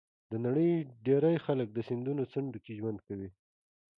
[0.31, 0.71] د نړۍ
[1.05, 3.29] ډېری خلک د سیندونو څنډو کې ژوند کوي.